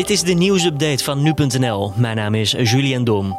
[0.00, 1.92] Dit is de nieuwsupdate van nu.nl.
[1.96, 3.38] Mijn naam is Julian Dom.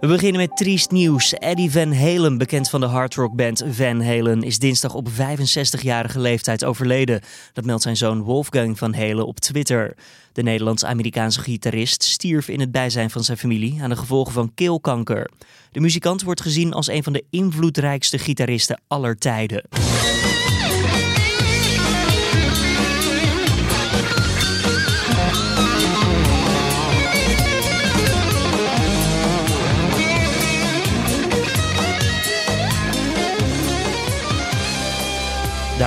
[0.00, 1.32] We beginnen met triest nieuws.
[1.32, 7.20] Eddie Van Halen, bekend van de hardrockband Van Halen, is dinsdag op 65-jarige leeftijd overleden.
[7.52, 9.96] Dat meldt zijn zoon Wolfgang Van Halen op Twitter.
[10.32, 15.30] De Nederlands-Amerikaanse gitarist stierf in het bijzijn van zijn familie aan de gevolgen van keelkanker.
[15.72, 19.64] De muzikant wordt gezien als een van de invloedrijkste gitaristen aller tijden.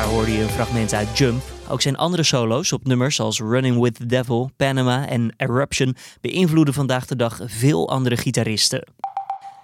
[0.02, 1.42] Daar hoorde je een fragment uit Jump.
[1.70, 6.74] Ook zijn andere solo's op nummers als Running with the Devil, Panama en Eruption beïnvloeden
[6.74, 8.84] vandaag de dag veel andere gitaristen.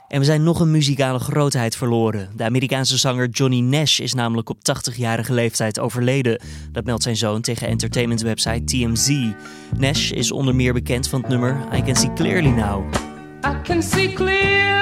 [0.08, 2.30] En we zijn nog een muzikale grootheid verloren.
[2.36, 6.42] De Amerikaanse zanger Johnny Nash is namelijk op 80-jarige leeftijd overleden.
[6.72, 9.09] Dat meldt zijn zoon tegen entertainmentwebsite TMZ.
[9.78, 12.94] Nash is onder meer bekend van het nummer I Can See Clearly Now.
[13.45, 14.77] I can see clearly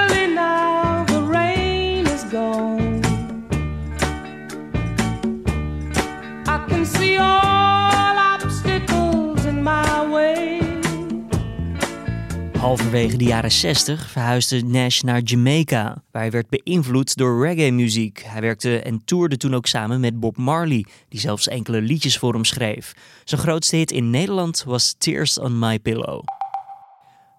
[12.65, 18.23] Halverwege de jaren 60 verhuisde Nash naar Jamaica, waar hij werd beïnvloed door reggae-muziek.
[18.25, 22.33] Hij werkte en toerde toen ook samen met Bob Marley, die zelfs enkele liedjes voor
[22.33, 22.93] hem schreef.
[23.23, 26.23] Zijn grootste hit in Nederland was Tears on My Pillow.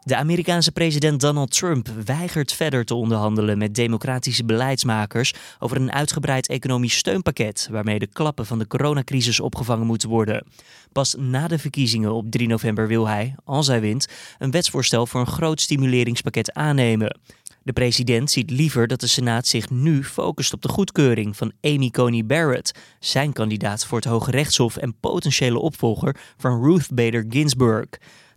[0.06, 6.48] De Amerikaanse president Donald Trump weigert verder te onderhandelen met democratische beleidsmakers over een uitgebreid
[6.48, 10.46] economisch steunpakket waarmee de klappen van de coronacrisis opgevangen moeten worden.
[10.92, 15.20] Pas na de verkiezingen op 3 november wil hij, als hij wint, een wetsvoorstel voor
[15.20, 17.18] een groot stimuleringspakket aannemen.
[17.62, 21.90] De president ziet liever dat de Senaat zich nu focust op de goedkeuring van Amy
[21.90, 27.88] Coney Barrett, zijn kandidaat voor het Hoge Rechtshof en potentiële opvolger van Ruth Bader Ginsburg.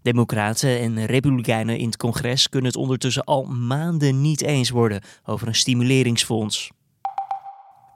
[0.02, 5.47] Democraten en Republikeinen in het congres kunnen het ondertussen al maanden niet eens worden over
[5.47, 6.71] een stimuleringsfonds.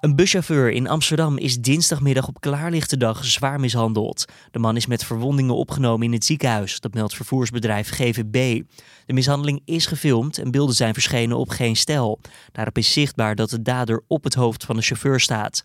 [0.03, 4.25] Een buschauffeur in Amsterdam is dinsdagmiddag op klaarlichte dag zwaar mishandeld.
[4.52, 8.62] De man is met verwondingen opgenomen in het ziekenhuis, dat meldt vervoersbedrijf GVB.
[9.06, 12.19] De mishandeling is gefilmd en beelden zijn verschenen op geen stel.
[12.52, 15.62] Daarop is zichtbaar dat de dader op het hoofd van de chauffeur staat.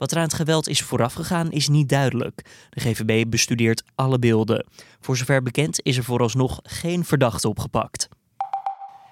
[0.00, 2.44] Wat er aan het geweld is voorafgegaan is niet duidelijk.
[2.70, 4.66] De GVB bestudeert alle beelden.
[5.00, 8.08] Voor zover bekend is er vooralsnog geen verdachte opgepakt.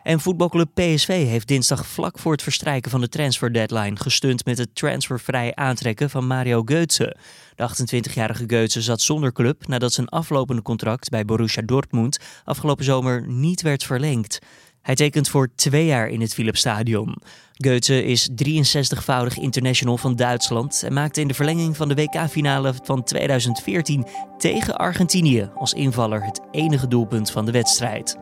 [0.03, 4.59] En voetbalclub PSV heeft dinsdag vlak voor het verstrijken van de transfer deadline gestund met
[4.59, 7.17] het transfervrij aantrekken van Mario Götze.
[7.55, 13.27] De 28-jarige Götze zat zonder club nadat zijn aflopende contract bij Borussia Dortmund afgelopen zomer
[13.27, 14.39] niet werd verlengd.
[14.83, 17.17] Hij tekent voor twee jaar in het Philipsstadion.
[17.57, 23.05] Goethe is 63-voudig international van Duitsland en maakte in de verlenging van de WK-finale van
[23.05, 24.07] 2014
[24.39, 28.17] tegen Argentinië als invaller het enige doelpunt van de wedstrijd.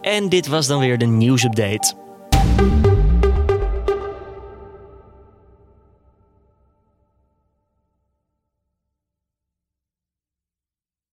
[0.00, 1.94] En dit was dan weer de nieuwsupdate.